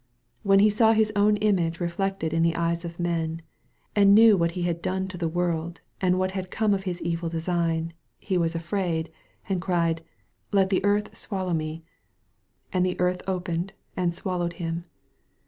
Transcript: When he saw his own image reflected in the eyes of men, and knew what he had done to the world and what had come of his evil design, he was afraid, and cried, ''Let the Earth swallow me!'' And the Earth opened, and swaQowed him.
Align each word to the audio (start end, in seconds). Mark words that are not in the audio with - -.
When 0.41 0.57
he 0.57 0.71
saw 0.71 0.93
his 0.93 1.11
own 1.15 1.37
image 1.37 1.79
reflected 1.79 2.33
in 2.33 2.41
the 2.41 2.55
eyes 2.55 2.83
of 2.83 2.99
men, 2.99 3.43
and 3.95 4.15
knew 4.15 4.35
what 4.35 4.53
he 4.53 4.63
had 4.63 4.81
done 4.81 5.07
to 5.09 5.15
the 5.15 5.27
world 5.29 5.79
and 6.01 6.17
what 6.17 6.31
had 6.31 6.49
come 6.49 6.73
of 6.73 6.85
his 6.85 6.99
evil 7.03 7.29
design, 7.29 7.93
he 8.17 8.35
was 8.35 8.55
afraid, 8.55 9.11
and 9.47 9.61
cried, 9.61 10.03
''Let 10.51 10.69
the 10.69 10.83
Earth 10.83 11.15
swallow 11.15 11.53
me!'' 11.53 11.83
And 12.73 12.83
the 12.83 12.99
Earth 12.99 13.21
opened, 13.27 13.73
and 13.95 14.11
swaQowed 14.11 14.53
him. 14.53 14.85